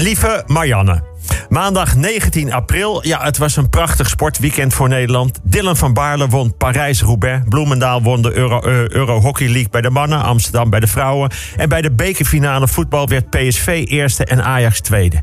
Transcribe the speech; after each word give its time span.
Lieve 0.00 0.42
Marianne. 0.46 1.02
Maandag 1.48 1.96
19 1.96 2.52
april. 2.52 3.06
Ja, 3.06 3.22
het 3.22 3.38
was 3.38 3.56
een 3.56 3.68
prachtig 3.68 4.08
sportweekend 4.08 4.74
voor 4.74 4.88
Nederland. 4.88 5.40
Dylan 5.42 5.76
van 5.76 5.92
Baarle 5.92 6.28
won 6.28 6.56
Parijs-Roubaix. 6.56 7.44
Bloemendaal 7.48 8.02
won 8.02 8.22
de 8.22 8.32
Euro, 8.32 8.60
eh, 8.60 8.88
Euro 8.88 9.20
Hockey 9.20 9.46
League 9.46 9.70
bij 9.70 9.80
de 9.80 9.90
mannen. 9.90 10.22
Amsterdam 10.22 10.70
bij 10.70 10.80
de 10.80 10.86
vrouwen. 10.86 11.30
En 11.56 11.68
bij 11.68 11.82
de 11.82 11.92
bekerfinale 11.92 12.68
voetbal 12.68 13.08
werd 13.08 13.30
PSV 13.30 13.84
eerste 13.88 14.24
en 14.24 14.44
Ajax 14.44 14.80
tweede. 14.80 15.22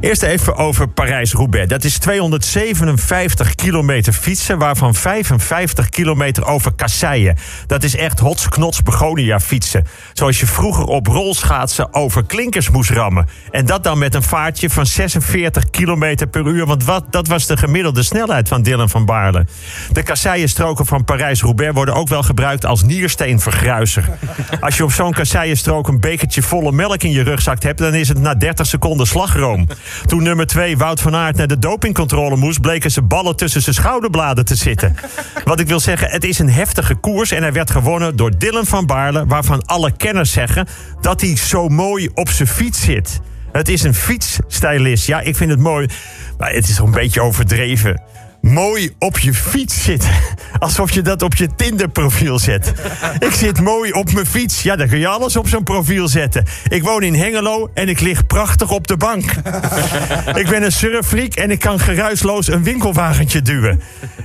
Eerst 0.00 0.22
even 0.22 0.56
over 0.56 0.88
Parijs-Roubaix. 0.88 1.68
Dat 1.68 1.84
is 1.84 1.98
257 1.98 3.54
kilometer 3.54 4.12
fietsen, 4.12 4.58
waarvan 4.58 4.94
55 4.94 5.88
kilometer 5.88 6.46
over 6.46 6.72
kasseien. 6.72 7.36
Dat 7.66 7.82
is 7.82 7.96
echt 7.96 8.18
hotsknots 8.18 8.82
begonia 8.82 9.40
fietsen. 9.40 9.84
Zoals 10.12 10.40
je 10.40 10.46
vroeger 10.46 10.84
op 10.84 11.06
rolschaatsen 11.06 11.94
over 11.94 12.24
klinkers 12.24 12.70
moest 12.70 12.90
rammen. 12.90 13.28
En 13.50 13.66
dat 13.66 13.84
dan 13.84 13.98
met 13.98 14.14
een 14.14 14.22
vaartje 14.22 14.70
van 14.70 14.86
46 14.86 15.70
kilometer 15.70 16.26
per 16.26 16.46
uur. 16.46 16.66
Want 16.66 16.84
wat, 16.84 17.04
dat 17.10 17.28
was 17.28 17.46
de 17.46 17.56
gemiddelde 17.56 18.02
snelheid 18.02 18.48
van 18.48 18.62
Dylan 18.62 18.90
van 18.90 19.04
Baarle. 19.04 19.46
De 19.92 20.02
kasseienstroken 20.02 20.86
van 20.86 21.04
Parijs-Roubaix 21.04 21.74
worden 21.74 21.94
ook 21.94 22.08
wel 22.08 22.22
gebruikt 22.22 22.64
als 22.64 22.82
niersteenvergruiser. 22.82 24.08
Als 24.60 24.76
je 24.76 24.84
op 24.84 24.92
zo'n 24.92 25.12
kasseienstrook 25.12 25.88
een 25.88 26.00
bekertje 26.00 26.42
volle 26.42 26.72
melk 26.72 27.02
in 27.02 27.10
je 27.10 27.22
rugzak 27.22 27.62
hebt... 27.62 27.78
dan 27.78 27.94
is 27.94 28.08
het 28.08 28.18
na 28.18 28.34
30 28.34 28.66
seconden 28.66 29.06
slagroom. 29.06 29.66
Toen 30.06 30.22
nummer 30.22 30.46
2 30.46 30.76
Wout 30.76 31.00
van 31.00 31.14
Aert 31.14 31.36
naar 31.36 31.46
de 31.46 31.58
dopingcontrole 31.58 32.36
moest, 32.36 32.60
bleken 32.60 32.90
ze 32.90 33.02
ballen 33.02 33.36
tussen 33.36 33.62
zijn 33.62 33.74
schouderbladen 33.74 34.44
te 34.44 34.54
zitten. 34.54 34.96
Wat 35.44 35.60
ik 35.60 35.68
wil 35.68 35.80
zeggen, 35.80 36.10
het 36.10 36.24
is 36.24 36.38
een 36.38 36.50
heftige 36.50 36.94
koers 36.94 37.30
en 37.30 37.42
hij 37.42 37.52
werd 37.52 37.70
gewonnen 37.70 38.16
door 38.16 38.38
Dylan 38.38 38.66
van 38.66 38.86
Baarle, 38.86 39.26
waarvan 39.26 39.66
alle 39.66 39.96
kenners 39.96 40.32
zeggen 40.32 40.66
dat 41.00 41.20
hij 41.20 41.36
zo 41.36 41.68
mooi 41.68 42.08
op 42.14 42.28
zijn 42.28 42.48
fiets 42.48 42.80
zit. 42.80 43.20
Het 43.52 43.68
is 43.68 43.82
een 43.82 43.94
fietsstylist. 43.94 45.06
Ja, 45.06 45.20
ik 45.20 45.36
vind 45.36 45.50
het 45.50 45.60
mooi. 45.60 45.88
Maar 46.38 46.52
het 46.52 46.68
is 46.68 46.78
een 46.78 46.90
beetje 46.90 47.20
overdreven 47.20 48.02
mooi 48.46 48.94
op 48.98 49.18
je 49.18 49.34
fiets 49.34 49.82
zitten. 49.82 50.10
Alsof 50.58 50.90
je 50.90 51.02
dat 51.02 51.22
op 51.22 51.34
je 51.34 51.48
Tinder-profiel 51.56 52.38
zet. 52.38 52.72
Ik 53.18 53.32
zit 53.32 53.60
mooi 53.60 53.92
op 53.92 54.12
mijn 54.12 54.26
fiets. 54.26 54.62
Ja, 54.62 54.76
dan 54.76 54.88
kun 54.88 54.98
je 54.98 55.06
alles 55.06 55.36
op 55.36 55.48
zo'n 55.48 55.62
profiel 55.62 56.08
zetten. 56.08 56.44
Ik 56.68 56.82
woon 56.82 57.02
in 57.02 57.14
Hengelo 57.14 57.70
en 57.74 57.88
ik 57.88 58.00
lig 58.00 58.26
prachtig 58.26 58.70
op 58.70 58.86
de 58.86 58.96
bank. 58.96 59.24
Ik 60.42 60.48
ben 60.48 60.62
een 60.62 60.72
surffreak 60.72 61.34
en 61.34 61.50
ik 61.50 61.58
kan 61.58 61.80
geruisloos 61.80 62.48
een 62.48 62.62
winkelwagentje 62.62 63.42
duwen. 63.42 63.80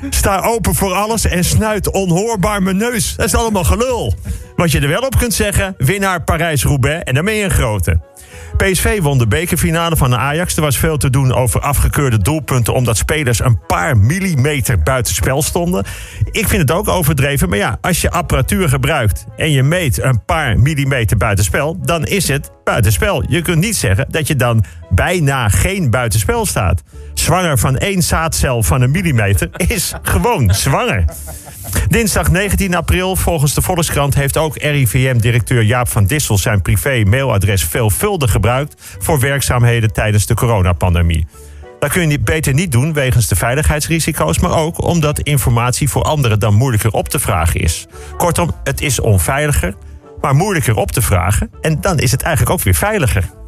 Sta 0.09 0.39
open 0.39 0.75
voor 0.75 0.93
alles 0.93 1.25
en 1.25 1.43
snuit 1.43 1.91
onhoorbaar 1.91 2.63
mijn 2.63 2.77
neus. 2.77 3.15
Dat 3.15 3.25
is 3.25 3.35
allemaal 3.35 3.63
gelul. 3.63 4.13
Wat 4.55 4.71
je 4.71 4.79
er 4.79 4.87
wel 4.87 5.01
op 5.01 5.17
kunt 5.17 5.33
zeggen, 5.33 5.75
winnaar 5.77 6.23
Parijs-Roubaix 6.23 7.03
en 7.03 7.13
dan 7.13 7.25
ben 7.25 7.33
je 7.33 7.43
een 7.43 7.51
grote. 7.51 7.99
PSV 8.57 9.01
won 9.01 9.17
de 9.17 9.27
bekerfinale 9.27 9.97
van 9.97 10.09
de 10.09 10.17
Ajax. 10.17 10.55
Er 10.55 10.61
was 10.61 10.77
veel 10.77 10.97
te 10.97 11.09
doen 11.09 11.33
over 11.33 11.59
afgekeurde 11.59 12.17
doelpunten... 12.17 12.73
omdat 12.73 12.97
spelers 12.97 13.39
een 13.39 13.59
paar 13.67 13.97
millimeter 13.97 14.83
buitenspel 14.83 15.41
stonden. 15.41 15.85
Ik 16.31 16.47
vind 16.47 16.61
het 16.61 16.71
ook 16.71 16.87
overdreven, 16.87 17.49
maar 17.49 17.57
ja, 17.57 17.77
als 17.81 18.01
je 18.01 18.11
apparatuur 18.11 18.69
gebruikt... 18.69 19.25
en 19.37 19.51
je 19.51 19.63
meet 19.63 20.01
een 20.01 20.25
paar 20.25 20.59
millimeter 20.59 21.17
buitenspel, 21.17 21.77
dan 21.81 22.05
is 22.05 22.27
het 22.27 22.51
buitenspel. 22.63 23.23
Je 23.27 23.41
kunt 23.41 23.59
niet 23.59 23.75
zeggen 23.75 24.05
dat 24.09 24.27
je 24.27 24.35
dan 24.35 24.63
bijna 24.89 25.49
geen 25.49 25.89
buitenspel 25.89 26.45
staat. 26.45 26.83
Zwanger 27.21 27.57
van 27.57 27.77
één 27.77 28.01
zaadcel 28.01 28.63
van 28.63 28.81
een 28.81 28.91
millimeter 28.91 29.49
is 29.57 29.93
gewoon 30.01 30.53
zwanger. 30.53 31.05
Dinsdag 31.87 32.31
19 32.31 32.75
april, 32.75 33.15
volgens 33.15 33.53
de 33.53 33.61
Volkskrant, 33.61 34.15
heeft 34.15 34.37
ook 34.37 34.57
RIVM-directeur 34.57 35.63
Jaap 35.63 35.87
van 35.87 36.05
Dissel 36.05 36.37
zijn 36.37 36.61
privé-mailadres 36.61 37.63
veelvuldig 37.63 38.31
gebruikt 38.31 38.81
voor 38.99 39.19
werkzaamheden 39.19 39.93
tijdens 39.93 40.25
de 40.25 40.33
coronapandemie. 40.33 41.27
Dat 41.79 41.91
kun 41.91 42.09
je 42.09 42.19
beter 42.19 42.53
niet 42.53 42.71
doen 42.71 42.93
wegens 42.93 43.27
de 43.27 43.35
veiligheidsrisico's, 43.35 44.39
maar 44.39 44.57
ook 44.57 44.83
omdat 44.83 45.19
informatie 45.19 45.89
voor 45.89 46.03
anderen 46.03 46.39
dan 46.39 46.53
moeilijker 46.53 46.91
op 46.91 47.09
te 47.09 47.19
vragen 47.19 47.59
is. 47.59 47.87
Kortom, 48.17 48.51
het 48.63 48.81
is 48.81 48.99
onveiliger, 48.99 49.75
maar 50.21 50.35
moeilijker 50.35 50.75
op 50.75 50.91
te 50.91 51.01
vragen 51.01 51.51
en 51.61 51.81
dan 51.81 51.99
is 51.99 52.11
het 52.11 52.21
eigenlijk 52.21 52.55
ook 52.55 52.63
weer 52.63 52.75
veiliger. 52.75 53.40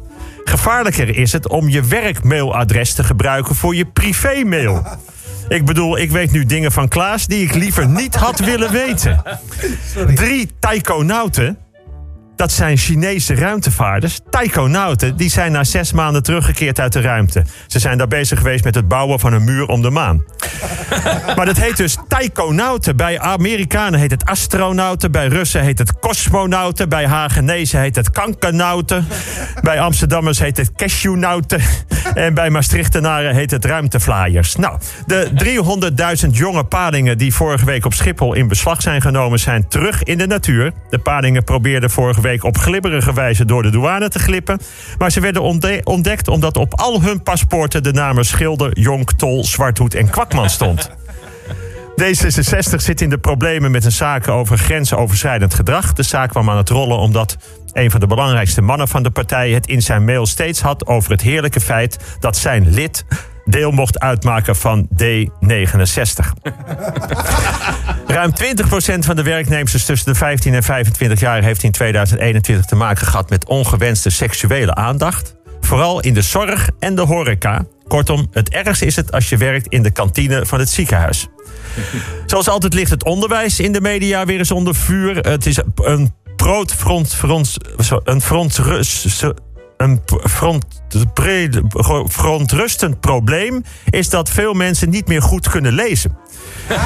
Gevaarlijker 0.44 1.16
is 1.16 1.32
het 1.32 1.48
om 1.48 1.68
je 1.68 1.82
werkmailadres 1.82 2.94
te 2.94 3.04
gebruiken 3.04 3.54
voor 3.54 3.74
je 3.74 3.86
privémail. 3.86 4.86
Ik 5.48 5.64
bedoel, 5.64 5.98
ik 5.98 6.10
weet 6.10 6.32
nu 6.32 6.44
dingen 6.44 6.72
van 6.72 6.88
Klaas 6.88 7.26
die 7.26 7.42
ik 7.44 7.54
liever 7.54 7.88
niet 7.88 8.14
had 8.14 8.38
willen 8.38 8.72
weten. 8.72 9.22
Drie 10.14 10.50
taikonauten 10.58 11.58
dat 12.36 12.52
zijn 12.52 12.76
Chinese 12.76 13.34
ruimtevaarders, 13.34 14.20
taikonauten, 14.30 15.16
die 15.16 15.30
zijn 15.30 15.52
na 15.52 15.64
zes 15.64 15.92
maanden 15.92 16.22
teruggekeerd 16.22 16.80
uit 16.80 16.92
de 16.92 17.00
ruimte. 17.00 17.44
Ze 17.66 17.78
zijn 17.78 17.98
daar 17.98 18.08
bezig 18.08 18.38
geweest 18.38 18.64
met 18.64 18.74
het 18.74 18.88
bouwen 18.88 19.20
van 19.20 19.32
een 19.32 19.44
muur 19.44 19.66
om 19.66 19.82
de 19.82 19.90
maan. 19.90 20.24
maar 21.36 21.46
dat 21.46 21.56
heet 21.56 21.76
dus 21.76 21.96
taikonauten. 22.08 22.96
Bij 22.96 23.20
Amerikanen 23.20 24.00
heet 24.00 24.10
het 24.10 24.24
astronauten, 24.24 25.12
bij 25.12 25.26
Russen 25.26 25.62
heet 25.62 25.78
het 25.78 25.98
cosmonauten, 25.98 26.88
bij 26.88 27.06
Hagenezen 27.06 27.80
heet 27.80 27.96
het 27.96 28.10
kankernauten, 28.10 29.06
bij 29.62 29.80
Amsterdammers 29.80 30.38
heet 30.38 30.56
het 30.56 30.72
cashewnauten 30.72 31.60
en 32.14 32.34
bij 32.34 32.50
Maastrichtenaren 32.50 33.34
heet 33.34 33.50
het 33.50 33.64
ruimteflyers. 33.64 34.56
Nou, 34.56 34.78
de 35.06 35.30
300.000 36.24 36.30
jonge 36.30 36.64
padingen 36.64 37.18
die 37.18 37.34
vorige 37.34 37.64
week 37.64 37.84
op 37.84 37.94
Schiphol 37.94 38.34
in 38.34 38.48
beslag 38.48 38.82
zijn 38.82 39.00
genomen, 39.00 39.38
zijn 39.38 39.68
terug 39.68 40.02
in 40.02 40.18
de 40.18 40.26
natuur. 40.26 40.72
De 40.90 40.98
padingen 40.98 41.44
probeerden 41.44 41.90
vorige 41.90 42.20
op 42.24 42.58
glibberige 42.58 43.12
wijze 43.12 43.44
door 43.44 43.62
de 43.62 43.70
douane 43.70 44.08
te 44.08 44.18
glippen. 44.18 44.60
Maar 44.98 45.10
ze 45.10 45.20
werden 45.20 45.42
ontdekt 45.84 46.28
omdat 46.28 46.56
op 46.56 46.74
al 46.74 47.02
hun 47.02 47.22
paspoorten 47.22 47.82
de 47.82 47.92
namen 47.92 48.24
Schilder, 48.24 48.78
Jonk, 48.78 49.12
Tol, 49.12 49.44
Zwarthoed 49.44 49.94
en 49.94 50.10
Kwakman 50.10 50.50
stond. 50.50 50.90
D66 52.02 52.76
zit 52.76 53.00
in 53.00 53.10
de 53.10 53.18
problemen 53.18 53.70
met 53.70 53.84
een 53.84 53.92
zaak 53.92 54.28
over 54.28 54.58
grensoverschrijdend 54.58 55.54
gedrag. 55.54 55.92
De 55.92 56.02
zaak 56.02 56.28
kwam 56.28 56.50
aan 56.50 56.56
het 56.56 56.68
rollen 56.68 56.98
omdat 56.98 57.36
een 57.72 57.90
van 57.90 58.00
de 58.00 58.06
belangrijkste 58.06 58.62
mannen 58.62 58.88
van 58.88 59.02
de 59.02 59.10
partij 59.10 59.50
het 59.50 59.66
in 59.66 59.82
zijn 59.82 60.04
mail 60.04 60.26
steeds 60.26 60.60
had 60.60 60.86
over 60.86 61.10
het 61.10 61.20
heerlijke 61.20 61.60
feit 61.60 61.98
dat 62.20 62.36
zijn 62.36 62.70
lid 62.70 63.04
deel 63.44 63.70
mocht 63.70 63.98
uitmaken 63.98 64.56
van 64.56 64.88
D69. 65.02 66.32
Ruim 68.14 68.32
20% 68.32 68.98
van 68.98 69.16
de 69.16 69.22
werknemers 69.22 69.84
tussen 69.84 70.12
de 70.12 70.18
15 70.18 70.54
en 70.54 70.62
25 70.62 71.20
jaar 71.20 71.42
heeft 71.42 71.62
in 71.62 71.70
2021 71.70 72.64
te 72.64 72.76
maken 72.76 73.06
gehad 73.06 73.30
met 73.30 73.46
ongewenste 73.46 74.10
seksuele 74.10 74.74
aandacht. 74.74 75.34
Vooral 75.60 76.00
in 76.00 76.14
de 76.14 76.22
zorg 76.22 76.68
en 76.78 76.94
de 76.94 77.00
horeca. 77.00 77.64
Kortom, 77.88 78.26
het 78.30 78.48
ergste 78.48 78.86
is 78.86 78.96
het 78.96 79.12
als 79.12 79.28
je 79.28 79.36
werkt 79.36 79.66
in 79.66 79.82
de 79.82 79.90
kantine 79.90 80.46
van 80.46 80.58
het 80.58 80.68
ziekenhuis. 80.68 81.28
Zoals 82.26 82.48
altijd 82.48 82.74
ligt 82.74 82.90
het 82.90 83.04
onderwijs 83.04 83.60
in 83.60 83.72
de 83.72 83.80
media 83.80 84.24
weer 84.24 84.38
eens 84.38 84.50
onder 84.50 84.74
vuur. 84.74 85.16
Het 85.16 85.46
is 85.46 85.58
een 85.74 86.14
brood 86.36 86.72
front, 86.72 87.14
front, 87.14 87.56
een 88.04 88.20
front, 88.20 88.60
een 89.76 90.00
front, 90.24 90.64
verontrustend 92.04 93.00
probleem 93.00 93.64
is 93.90 94.10
dat 94.10 94.30
veel 94.30 94.52
mensen 94.52 94.90
niet 94.90 95.08
meer 95.08 95.22
goed 95.22 95.48
kunnen 95.48 95.72
lezen. 95.72 96.16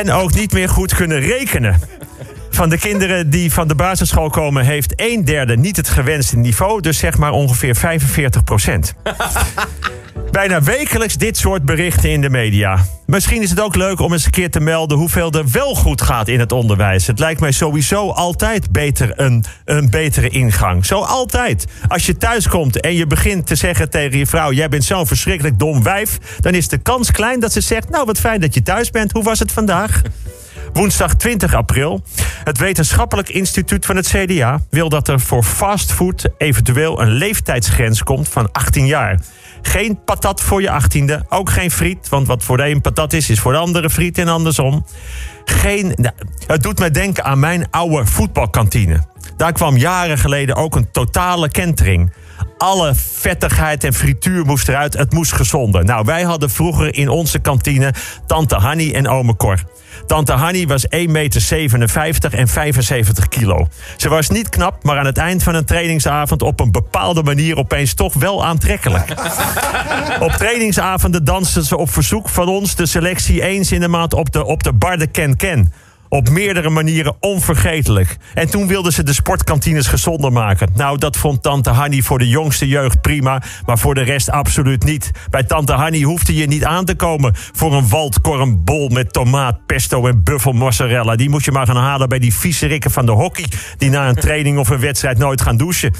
en 0.00 0.12
ook 0.12 0.34
niet 0.34 0.52
meer 0.52 0.68
goed 0.68 0.94
kunnen 0.94 1.20
rekenen. 1.20 1.80
Van 2.50 2.68
de 2.68 2.78
kinderen 2.78 3.30
die 3.30 3.52
van 3.52 3.68
de 3.68 3.74
basisschool 3.74 4.30
komen, 4.30 4.64
heeft 4.64 4.92
een 4.96 5.24
derde 5.24 5.56
niet 5.56 5.76
het 5.76 5.88
gewenste 5.88 6.36
niveau. 6.36 6.80
Dus 6.80 6.98
zeg 6.98 7.18
maar 7.18 7.32
ongeveer 7.32 7.76
45 7.76 8.44
procent. 8.44 8.94
Bijna 10.34 10.62
wekelijks 10.62 11.14
dit 11.16 11.36
soort 11.36 11.64
berichten 11.64 12.10
in 12.10 12.20
de 12.20 12.30
media. 12.30 12.84
Misschien 13.06 13.42
is 13.42 13.50
het 13.50 13.60
ook 13.60 13.76
leuk 13.76 14.00
om 14.00 14.12
eens 14.12 14.24
een 14.24 14.30
keer 14.30 14.50
te 14.50 14.60
melden 14.60 14.98
hoeveel 14.98 15.30
er 15.30 15.50
wel 15.50 15.74
goed 15.74 16.02
gaat 16.02 16.28
in 16.28 16.40
het 16.40 16.52
onderwijs. 16.52 17.06
Het 17.06 17.18
lijkt 17.18 17.40
mij 17.40 17.52
sowieso 17.52 18.10
altijd 18.10 18.72
beter 18.72 19.12
een, 19.20 19.44
een 19.64 19.90
betere 19.90 20.28
ingang. 20.28 20.86
Zo 20.86 21.00
altijd. 21.00 21.66
Als 21.88 22.06
je 22.06 22.16
thuis 22.16 22.48
komt 22.48 22.80
en 22.80 22.94
je 22.94 23.06
begint 23.06 23.46
te 23.46 23.54
zeggen 23.54 23.90
tegen 23.90 24.18
je 24.18 24.26
vrouw: 24.26 24.52
Jij 24.52 24.68
bent 24.68 24.84
zo'n 24.84 25.06
verschrikkelijk 25.06 25.58
dom 25.58 25.82
wijf. 25.82 26.18
dan 26.40 26.54
is 26.54 26.68
de 26.68 26.78
kans 26.78 27.10
klein 27.10 27.40
dat 27.40 27.52
ze 27.52 27.60
zegt: 27.60 27.90
Nou, 27.90 28.04
wat 28.04 28.18
fijn 28.18 28.40
dat 28.40 28.54
je 28.54 28.62
thuis 28.62 28.90
bent. 28.90 29.12
Hoe 29.12 29.22
was 29.22 29.38
het 29.38 29.52
vandaag? 29.52 30.02
Woensdag 30.72 31.14
20 31.14 31.54
april. 31.54 32.02
Het 32.44 32.58
Wetenschappelijk 32.58 33.28
Instituut 33.28 33.86
van 33.86 33.96
het 33.96 34.08
CDA 34.08 34.60
wil 34.70 34.88
dat 34.88 35.08
er 35.08 35.20
voor 35.20 35.42
fastfood 35.42 36.28
eventueel 36.38 37.00
een 37.00 37.10
leeftijdsgrens 37.10 38.02
komt 38.02 38.28
van 38.28 38.52
18 38.52 38.86
jaar. 38.86 39.20
Geen 39.62 40.04
patat 40.04 40.40
voor 40.40 40.62
je 40.62 40.70
achttiende. 40.70 41.24
Ook 41.28 41.50
geen 41.50 41.70
friet. 41.70 42.08
Want 42.08 42.26
wat 42.26 42.44
voor 42.44 42.56
de 42.56 42.68
een 42.68 42.80
patat 42.80 43.12
is, 43.12 43.30
is 43.30 43.40
voor 43.40 43.52
de 43.52 43.58
andere 43.58 43.90
friet 43.90 44.18
en 44.18 44.28
andersom. 44.28 44.86
Geen, 45.44 45.92
nou, 45.94 46.14
het 46.46 46.62
doet 46.62 46.78
mij 46.78 46.90
denken 46.90 47.24
aan 47.24 47.38
mijn 47.38 47.66
oude 47.70 48.06
voetbalkantine. 48.06 49.02
Daar 49.36 49.52
kwam 49.52 49.76
jaren 49.76 50.18
geleden 50.18 50.56
ook 50.56 50.76
een 50.76 50.90
totale 50.90 51.50
kentering 51.50 52.12
Alle 52.58 52.94
vettigheid 52.94 53.84
en 53.84 53.94
frituur 53.94 54.44
moest 54.44 54.68
eruit. 54.68 54.94
Het 54.94 55.12
moest 55.12 55.32
gezonder. 55.32 55.84
Nou, 55.84 56.04
wij 56.04 56.22
hadden 56.22 56.50
vroeger 56.50 56.94
in 56.94 57.08
onze 57.08 57.38
kantine 57.38 57.94
Tante 58.26 58.54
Hanny 58.54 58.92
en 58.92 59.08
Ome 59.08 59.36
Cor. 59.36 59.58
Tante 60.06 60.32
Hanny 60.32 60.66
was 60.66 60.86
1,57 60.86 61.06
meter 61.06 61.40
en 62.32 62.48
75 62.48 63.28
kilo. 63.28 63.66
Ze 63.96 64.08
was 64.08 64.28
niet 64.28 64.48
knap, 64.48 64.84
maar 64.84 64.98
aan 64.98 65.06
het 65.06 65.18
eind 65.18 65.42
van 65.42 65.54
een 65.54 65.64
trainingsavond 65.64 66.42
op 66.42 66.60
een 66.60 66.72
bepaalde 66.72 67.22
manier 67.22 67.56
opeens 67.56 67.94
toch 67.94 68.14
wel 68.14 68.44
aantrekkelijk. 68.44 69.10
op 70.20 70.30
trainingsavonden 70.30 71.24
danste 71.24 71.64
ze 71.64 71.76
op 71.76 71.90
verzoek 71.90 72.28
van 72.28 72.48
ons 72.48 72.74
de 72.74 72.86
selectie 72.86 73.42
eens 73.42 73.72
in 73.72 73.80
de 73.80 73.88
maand 73.88 74.14
op 74.14 74.32
de, 74.32 74.44
op 74.44 74.62
de 74.62 74.72
Barde 74.72 75.06
Ken 75.06 75.36
Ken 75.36 75.72
op 76.14 76.30
meerdere 76.30 76.70
manieren 76.70 77.16
onvergetelijk. 77.20 78.16
En 78.34 78.50
toen 78.50 78.66
wilden 78.66 78.92
ze 78.92 79.02
de 79.02 79.12
sportkantines 79.12 79.86
gezonder 79.86 80.32
maken. 80.32 80.68
Nou, 80.74 80.98
dat 80.98 81.16
vond 81.16 81.42
tante 81.42 81.70
Hanny 81.70 82.02
voor 82.02 82.18
de 82.18 82.28
jongste 82.28 82.68
jeugd 82.68 83.00
prima, 83.00 83.42
maar 83.66 83.78
voor 83.78 83.94
de 83.94 84.02
rest 84.02 84.30
absoluut 84.30 84.84
niet. 84.84 85.10
Bij 85.30 85.42
tante 85.42 85.72
Hanny 85.72 86.02
hoefde 86.02 86.34
je 86.34 86.46
niet 86.46 86.64
aan 86.64 86.84
te 86.84 86.94
komen 86.94 87.32
voor 87.34 87.74
een 87.74 87.88
waldkornbol 87.88 88.88
met 88.88 89.12
tomaat, 89.12 89.66
pesto 89.66 90.06
en 90.06 90.22
buffelmozzarella. 90.22 91.16
Die 91.16 91.30
moet 91.30 91.44
je 91.44 91.52
maar 91.52 91.66
gaan 91.66 91.76
halen 91.76 92.08
bij 92.08 92.18
die 92.18 92.34
vieze 92.34 92.78
van 92.80 93.06
de 93.06 93.12
hockey 93.12 93.44
die 93.78 93.90
na 93.90 94.08
een 94.08 94.14
training 94.14 94.58
of 94.58 94.68
een 94.68 94.80
wedstrijd 94.80 95.18
nooit 95.18 95.40
gaan 95.40 95.56
douchen. 95.56 95.92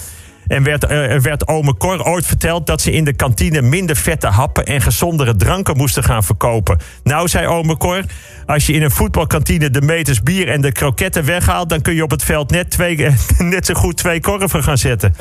En 0.47 0.63
werd, 0.63 0.91
uh, 0.91 1.19
werd 1.19 1.49
ome 1.49 1.77
Cor 1.77 2.05
ooit 2.05 2.27
verteld 2.27 2.67
dat 2.67 2.81
ze 2.81 2.93
in 2.93 3.05
de 3.05 3.13
kantine 3.13 3.63
minder 3.63 3.97
vette 3.97 4.27
happen 4.27 4.65
en 4.65 4.81
gezondere 4.81 5.37
dranken 5.37 5.77
moesten 5.77 6.05
gaan 6.05 6.25
verkopen. 6.25 6.79
Nou, 7.03 7.29
zei 7.29 7.47
ome 7.47 7.77
Cor, 7.77 8.03
als 8.47 8.67
je 8.67 8.73
in 8.73 8.83
een 8.83 8.91
voetbalkantine 8.91 9.71
de 9.71 9.83
meters 9.83 10.23
bier 10.23 10.49
en 10.49 10.61
de 10.61 10.73
kroketten 10.73 11.25
weghaalt, 11.25 11.69
dan 11.69 11.81
kun 11.81 11.95
je 11.95 12.03
op 12.03 12.11
het 12.11 12.25
veld 12.25 12.51
net, 12.51 12.71
twee, 12.71 12.97
net 13.39 13.67
zo 13.67 13.75
goed 13.75 13.97
twee 13.97 14.21
korven 14.21 14.63
gaan 14.63 14.79
zetten. 14.79 15.15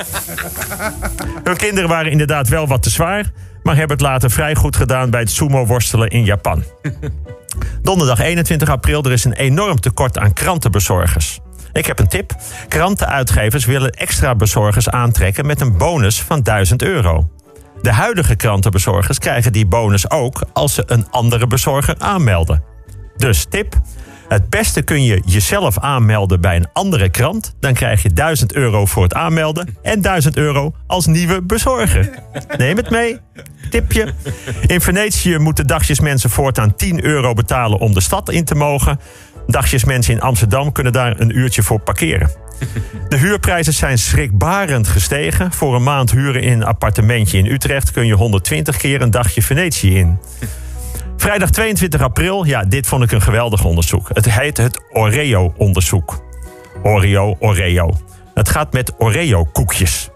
Hun 1.43 1.57
kinderen 1.57 1.89
waren 1.89 2.11
inderdaad 2.11 2.47
wel 2.47 2.67
wat 2.67 2.83
te 2.83 2.89
zwaar, 2.89 3.31
maar 3.63 3.75
hebben 3.75 3.97
het 3.97 4.05
later 4.05 4.31
vrij 4.31 4.55
goed 4.55 4.75
gedaan 4.75 5.09
bij 5.09 5.19
het 5.19 5.31
sumo-worstelen 5.31 6.09
in 6.09 6.25
Japan. 6.25 6.63
Donderdag 7.81 8.19
21 8.19 8.69
april, 8.69 9.03
er 9.03 9.11
is 9.11 9.25
een 9.25 9.33
enorm 9.33 9.79
tekort 9.79 10.17
aan 10.17 10.33
krantenbezorgers. 10.33 11.39
Ik 11.73 11.85
heb 11.85 11.99
een 11.99 12.07
tip. 12.07 12.35
Krantenuitgevers 12.67 13.65
willen 13.65 13.91
extra 13.91 14.35
bezorgers 14.35 14.89
aantrekken 14.89 15.45
met 15.45 15.61
een 15.61 15.77
bonus 15.77 16.21
van 16.21 16.41
1000 16.41 16.81
euro. 16.81 17.29
De 17.81 17.91
huidige 17.91 18.35
krantenbezorgers 18.35 19.17
krijgen 19.17 19.53
die 19.53 19.65
bonus 19.65 20.09
ook 20.09 20.43
als 20.53 20.73
ze 20.73 20.83
een 20.85 21.07
andere 21.09 21.47
bezorger 21.47 21.95
aanmelden. 21.97 22.63
Dus 23.17 23.45
tip: 23.49 23.75
het 24.27 24.49
beste 24.49 24.81
kun 24.81 25.03
je 25.03 25.21
jezelf 25.25 25.79
aanmelden 25.79 26.41
bij 26.41 26.55
een 26.55 26.67
andere 26.73 27.09
krant. 27.09 27.55
Dan 27.59 27.73
krijg 27.73 28.03
je 28.03 28.13
1000 28.13 28.53
euro 28.53 28.85
voor 28.85 29.03
het 29.03 29.13
aanmelden 29.13 29.77
en 29.81 30.01
1000 30.01 30.37
euro 30.37 30.73
als 30.87 31.05
nieuwe 31.05 31.41
bezorger. 31.41 32.09
Neem 32.57 32.77
het 32.77 32.89
mee. 32.89 33.19
Tipje. 33.69 34.13
In 34.65 34.81
Venetië 34.81 35.37
moeten 35.37 35.67
dagjesmensen 35.67 36.29
voortaan 36.29 36.75
10 36.75 37.03
euro 37.05 37.33
betalen 37.33 37.79
om 37.79 37.93
de 37.93 38.01
stad 38.01 38.29
in 38.29 38.45
te 38.45 38.55
mogen. 38.55 38.99
Dagjesmensen 39.47 40.13
in 40.13 40.21
Amsterdam 40.21 40.71
kunnen 40.71 40.93
daar 40.93 41.19
een 41.19 41.37
uurtje 41.37 41.63
voor 41.63 41.79
parkeren. 41.79 42.31
De 43.09 43.17
huurprijzen 43.17 43.73
zijn 43.73 43.97
schrikbarend 43.97 44.87
gestegen. 44.87 45.51
Voor 45.51 45.75
een 45.75 45.83
maand 45.83 46.11
huren 46.11 46.41
in 46.41 46.51
een 46.51 46.65
appartementje 46.65 47.37
in 47.37 47.45
Utrecht 47.45 47.91
kun 47.91 48.05
je 48.05 48.13
120 48.13 48.77
keer 48.77 49.01
een 49.01 49.11
dagje 49.11 49.41
Venetië 49.41 49.97
in. 49.97 50.19
Vrijdag 51.17 51.49
22 51.49 52.01
april, 52.01 52.43
ja, 52.43 52.63
dit 52.63 52.87
vond 52.87 53.03
ik 53.03 53.11
een 53.11 53.21
geweldig 53.21 53.65
onderzoek. 53.65 54.09
Het 54.13 54.31
heet 54.31 54.57
het 54.57 54.81
Oreo-onderzoek. 54.91 56.23
Oreo, 56.83 57.35
Oreo. 57.39 57.97
Het 58.33 58.49
gaat 58.49 58.73
met 58.73 58.93
Oreo-koekjes. 58.97 60.09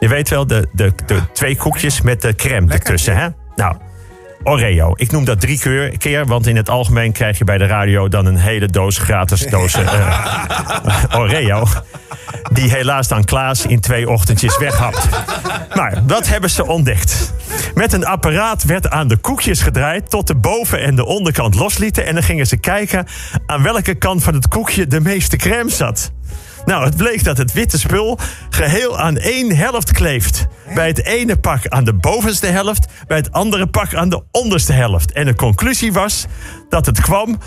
Je 0.00 0.08
weet 0.08 0.28
wel, 0.28 0.46
de, 0.46 0.68
de, 0.72 0.92
de 1.06 1.20
twee 1.32 1.56
koekjes 1.56 2.00
met 2.00 2.22
de 2.22 2.34
crème 2.34 2.72
ertussen, 2.72 3.16
hè? 3.16 3.28
Nou, 3.56 3.76
Oreo. 4.42 4.92
Ik 4.94 5.10
noem 5.10 5.24
dat 5.24 5.40
drie 5.40 5.58
keer, 5.98 6.26
want 6.26 6.46
in 6.46 6.56
het 6.56 6.70
algemeen 6.70 7.12
krijg 7.12 7.38
je 7.38 7.44
bij 7.44 7.58
de 7.58 7.66
radio 7.66 8.08
dan 8.08 8.26
een 8.26 8.36
hele 8.36 8.66
doos 8.66 8.98
gratis 8.98 9.46
dozen 9.46 9.82
uh, 9.82 11.04
Oreo. 11.20 11.66
Die 12.52 12.70
helaas 12.70 13.08
dan 13.08 13.24
Klaas 13.24 13.66
in 13.66 13.80
twee 13.80 14.10
ochtendjes 14.10 14.58
weghapt. 14.58 15.08
Maar 15.74 16.02
wat 16.06 16.28
hebben 16.28 16.50
ze 16.50 16.66
ontdekt? 16.66 17.34
Met 17.74 17.92
een 17.92 18.06
apparaat 18.06 18.64
werd 18.64 18.90
aan 18.90 19.08
de 19.08 19.16
koekjes 19.16 19.60
gedraaid 19.60 20.10
tot 20.10 20.26
de 20.26 20.36
boven- 20.36 20.82
en 20.82 20.96
de 20.96 21.04
onderkant 21.04 21.54
loslieten. 21.54 22.06
En 22.06 22.14
dan 22.14 22.22
gingen 22.22 22.46
ze 22.46 22.56
kijken 22.56 23.06
aan 23.46 23.62
welke 23.62 23.94
kant 23.94 24.22
van 24.22 24.34
het 24.34 24.48
koekje 24.48 24.86
de 24.86 25.00
meeste 25.00 25.36
crème 25.36 25.70
zat. 25.70 26.12
Nou, 26.68 26.84
het 26.84 26.96
bleek 26.96 27.24
dat 27.24 27.38
het 27.38 27.52
witte 27.52 27.78
spul 27.78 28.18
geheel 28.50 28.98
aan 28.98 29.16
één 29.16 29.56
helft 29.56 29.92
kleeft. 29.92 30.46
Bij 30.74 30.86
het 30.86 31.04
ene 31.04 31.36
pak 31.36 31.68
aan 31.68 31.84
de 31.84 31.94
bovenste 31.94 32.46
helft, 32.46 32.86
bij 33.06 33.16
het 33.16 33.32
andere 33.32 33.66
pak 33.66 33.94
aan 33.94 34.08
de 34.08 34.22
onderste 34.30 34.72
helft. 34.72 35.12
En 35.12 35.26
de 35.26 35.34
conclusie 35.34 35.92
was 35.92 36.26
dat 36.68 36.86
het 36.86 37.00
kwam 37.00 37.38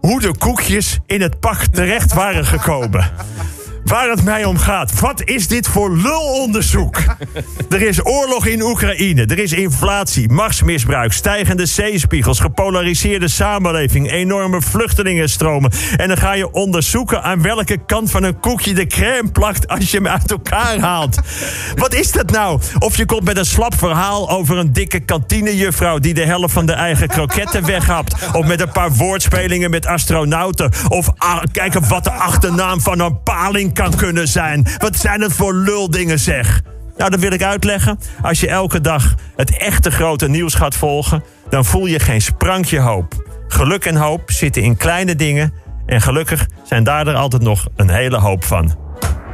hoe 0.00 0.20
de 0.20 0.38
koekjes 0.38 0.98
in 1.06 1.20
het 1.20 1.40
pak 1.40 1.64
terecht 1.64 2.12
waren 2.12 2.46
gekomen 2.46 3.10
waar 3.84 4.10
het 4.10 4.24
mij 4.24 4.44
om 4.44 4.58
gaat. 4.58 5.00
Wat 5.00 5.22
is 5.24 5.48
dit 5.48 5.68
voor 5.68 5.96
lulonderzoek? 5.96 6.96
er 7.68 7.82
is 7.82 8.06
oorlog 8.06 8.46
in 8.46 8.62
Oekraïne, 8.62 9.26
er 9.26 9.38
is 9.38 9.52
inflatie, 9.52 10.30
machtsmisbruik, 10.30 11.12
stijgende 11.12 11.66
zeespiegels, 11.66 12.40
gepolariseerde 12.40 13.28
samenleving, 13.28 14.10
enorme 14.10 14.60
vluchtelingenstromen. 14.60 15.72
En 15.96 16.08
dan 16.08 16.16
ga 16.16 16.32
je 16.32 16.52
onderzoeken 16.52 17.22
aan 17.22 17.42
welke 17.42 17.78
kant 17.86 18.10
van 18.10 18.22
een 18.22 18.40
koekje 18.40 18.74
de 18.74 18.86
crème 18.86 19.30
plakt 19.30 19.68
als 19.68 19.90
je 19.90 19.96
hem 19.96 20.08
uit 20.08 20.30
elkaar 20.30 20.78
haalt. 20.78 21.18
Wat 21.74 21.94
is 21.94 22.12
dat 22.12 22.30
nou? 22.30 22.60
Of 22.78 22.96
je 22.96 23.06
komt 23.06 23.24
met 23.24 23.36
een 23.36 23.44
slap 23.44 23.78
verhaal 23.78 24.30
over 24.30 24.58
een 24.58 24.72
dikke 24.72 25.00
kantinejuffrouw 25.00 25.98
die 25.98 26.14
de 26.14 26.24
helft 26.24 26.52
van 26.52 26.66
de 26.66 26.72
eigen 26.72 27.08
kroketten 27.08 27.66
weghapt. 27.66 28.14
Of 28.32 28.46
met 28.46 28.60
een 28.60 28.72
paar 28.72 28.92
woordspelingen 28.92 29.70
met 29.70 29.86
astronauten. 29.86 30.70
Of 30.88 31.10
ah, 31.16 31.42
kijken 31.52 31.88
wat 31.88 32.04
de 32.04 32.12
achternaam 32.12 32.80
van 32.80 33.00
een 33.00 33.22
paling 33.22 33.73
kan 33.74 33.96
kunnen 33.96 34.28
zijn. 34.28 34.66
Wat 34.78 34.96
zijn 34.96 35.20
het 35.20 35.32
voor 35.32 35.54
luldingen 35.54 36.18
zeg? 36.18 36.62
Nou, 36.96 37.10
dat 37.10 37.20
wil 37.20 37.32
ik 37.32 37.42
uitleggen. 37.42 37.98
Als 38.22 38.40
je 38.40 38.48
elke 38.48 38.80
dag 38.80 39.14
het 39.36 39.56
echte 39.56 39.90
grote 39.90 40.28
nieuws 40.28 40.54
gaat 40.54 40.74
volgen, 40.74 41.22
dan 41.48 41.64
voel 41.64 41.86
je 41.86 41.98
geen 41.98 42.22
sprankje 42.22 42.80
hoop. 42.80 43.14
Geluk 43.48 43.84
en 43.84 43.96
hoop 43.96 44.30
zitten 44.30 44.62
in 44.62 44.76
kleine 44.76 45.16
dingen. 45.16 45.52
En 45.86 46.00
gelukkig 46.00 46.46
zijn 46.64 46.84
daar 46.84 47.06
er 47.06 47.14
altijd 47.14 47.42
nog 47.42 47.66
een 47.76 47.90
hele 47.90 48.18
hoop 48.18 48.44
van. 48.44 48.76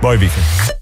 Mooi 0.01 0.19
weekend. 0.19 0.80